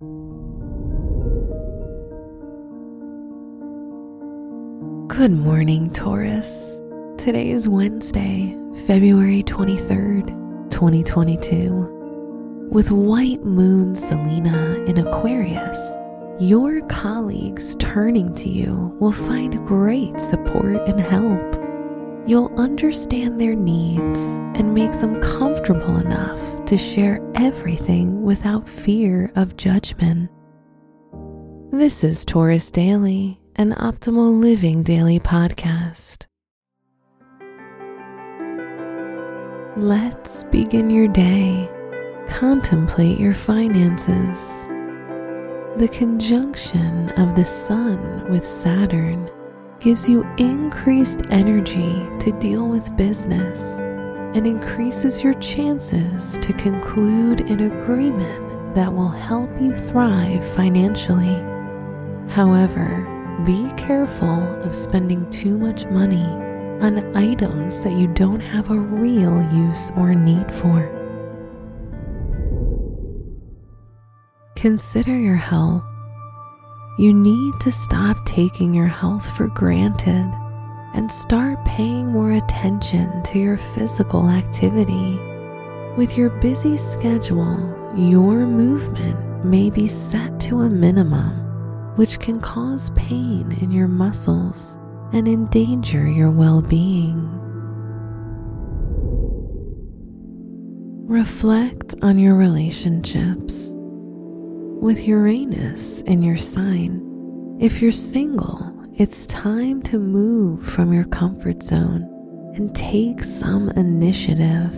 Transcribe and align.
Good 0.00 0.12
morning, 5.32 5.90
Taurus. 5.90 6.80
Today 7.16 7.50
is 7.50 7.68
Wednesday, 7.68 8.56
February 8.86 9.42
23rd, 9.42 10.70
2022. 10.70 12.68
With 12.70 12.92
white 12.92 13.42
moon 13.42 13.96
Selena 13.96 14.84
in 14.84 14.98
Aquarius, 14.98 15.98
your 16.38 16.80
colleagues 16.82 17.74
turning 17.80 18.32
to 18.36 18.48
you 18.48 18.96
will 19.00 19.10
find 19.10 19.66
great 19.66 20.20
support 20.20 20.76
and 20.88 21.00
help. 21.00 21.56
You'll 22.28 22.56
understand 22.56 23.40
their 23.40 23.56
needs 23.56 24.20
and 24.54 24.72
make 24.72 24.92
them 24.92 25.20
comfortable 25.20 25.96
enough 25.96 26.57
to 26.68 26.76
share 26.76 27.20
everything 27.34 28.22
without 28.22 28.68
fear 28.68 29.32
of 29.36 29.56
judgment. 29.56 30.30
This 31.72 32.04
is 32.04 32.24
Taurus 32.24 32.70
Daily 32.70 33.40
an 33.56 33.72
Optimal 33.72 34.38
Living 34.38 34.84
Daily 34.84 35.18
podcast. 35.18 36.26
Let's 39.76 40.44
begin 40.44 40.90
your 40.90 41.08
day. 41.08 41.68
Contemplate 42.28 43.18
your 43.18 43.34
finances. 43.34 44.68
The 45.76 45.88
conjunction 45.90 47.10
of 47.18 47.34
the 47.34 47.44
Sun 47.44 48.30
with 48.30 48.44
Saturn 48.44 49.28
gives 49.80 50.08
you 50.08 50.22
increased 50.36 51.22
energy 51.30 51.94
to 52.20 52.38
deal 52.38 52.68
with 52.68 52.96
business 52.96 53.82
and 54.34 54.46
increases 54.46 55.22
your 55.22 55.34
chances 55.34 56.38
to 56.38 56.52
conclude 56.52 57.40
an 57.40 57.60
agreement 57.60 58.74
that 58.74 58.92
will 58.92 59.08
help 59.08 59.50
you 59.60 59.74
thrive 59.74 60.44
financially. 60.54 61.42
However, 62.28 63.06
be 63.44 63.70
careful 63.76 64.42
of 64.62 64.74
spending 64.74 65.28
too 65.30 65.56
much 65.56 65.86
money 65.86 66.26
on 66.80 67.16
items 67.16 67.82
that 67.82 67.94
you 67.94 68.06
don't 68.08 68.40
have 68.40 68.70
a 68.70 68.78
real 68.78 69.42
use 69.52 69.90
or 69.96 70.14
need 70.14 70.52
for. 70.52 70.94
Consider 74.54 75.16
your 75.16 75.36
health. 75.36 75.84
You 76.98 77.14
need 77.14 77.54
to 77.60 77.72
stop 77.72 78.24
taking 78.26 78.74
your 78.74 78.88
health 78.88 79.28
for 79.36 79.46
granted 79.46 80.28
and 80.94 81.10
start 81.10 81.64
paying 81.64 82.06
more 82.12 82.32
attention 82.32 83.22
to 83.24 83.38
your 83.38 83.56
physical 83.56 84.28
activity. 84.28 85.18
With 85.96 86.16
your 86.16 86.30
busy 86.40 86.76
schedule, 86.76 87.74
your 87.96 88.46
movement 88.46 89.44
may 89.44 89.70
be 89.70 89.88
set 89.88 90.38
to 90.40 90.60
a 90.60 90.70
minimum 90.70 91.48
which 91.96 92.20
can 92.20 92.40
cause 92.40 92.90
pain 92.90 93.50
in 93.60 93.72
your 93.72 93.88
muscles 93.88 94.78
and 95.12 95.26
endanger 95.26 96.06
your 96.06 96.30
well 96.30 96.62
being. 96.62 97.28
Reflect 101.08 101.96
on 102.02 102.18
your 102.18 102.36
relationships. 102.36 103.72
With 104.80 105.08
Uranus 105.08 106.02
in 106.02 106.22
your 106.22 106.36
sign, 106.36 107.02
if 107.60 107.82
you're 107.82 107.90
single, 107.90 108.77
it's 108.98 109.26
time 109.28 109.80
to 109.80 109.96
move 109.96 110.66
from 110.66 110.92
your 110.92 111.04
comfort 111.04 111.62
zone 111.62 112.02
and 112.56 112.74
take 112.74 113.22
some 113.22 113.68
initiative. 113.70 114.74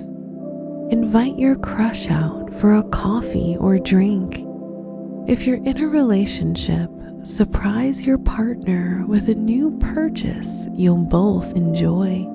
Invite 0.90 1.38
your 1.38 1.56
crush 1.56 2.10
out 2.10 2.52
for 2.60 2.74
a 2.74 2.82
coffee 2.90 3.56
or 3.58 3.78
drink. 3.78 4.44
If 5.26 5.46
you're 5.46 5.64
in 5.64 5.80
a 5.80 5.86
relationship, 5.86 6.90
surprise 7.22 8.04
your 8.04 8.18
partner 8.18 9.06
with 9.08 9.30
a 9.30 9.34
new 9.34 9.78
purchase 9.78 10.68
you'll 10.74 10.98
both 10.98 11.56
enjoy. 11.56 12.26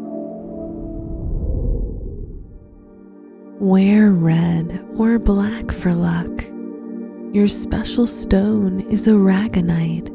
Wear 3.60 4.10
red 4.10 4.84
or 4.98 5.20
black 5.20 5.72
for 5.72 5.94
luck. 5.94 6.32
Your 7.32 7.48
special 7.48 8.08
stone 8.08 8.80
is 8.90 9.06
aragonite, 9.06 10.10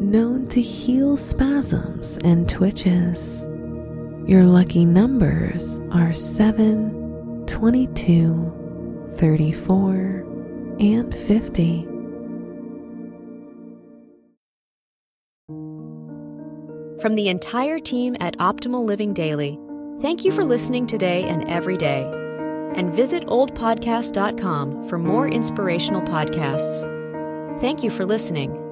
known 0.00 0.46
to 0.48 0.60
heal 0.60 1.16
spasms 1.16 2.18
and 2.24 2.48
twitches. 2.48 3.46
Your 4.26 4.44
lucky 4.44 4.84
numbers 4.84 5.80
are 5.92 6.12
7, 6.12 7.44
22, 7.46 9.12
34, 9.16 10.26
and 10.80 11.14
50. 11.14 11.88
From 17.00 17.14
the 17.14 17.28
entire 17.28 17.78
team 17.78 18.16
at 18.20 18.36
Optimal 18.38 18.84
Living 18.84 19.14
Daily, 19.14 19.58
thank 20.00 20.24
you 20.24 20.32
for 20.32 20.44
listening 20.44 20.86
today 20.86 21.24
and 21.24 21.48
every 21.48 21.76
day. 21.76 22.10
And 22.74 22.92
visit 22.92 23.24
oldpodcast.com 23.26 24.88
for 24.88 24.98
more 24.98 25.28
inspirational 25.28 26.02
podcasts. 26.02 26.82
Thank 27.60 27.82
you 27.82 27.90
for 27.90 28.04
listening. 28.04 28.65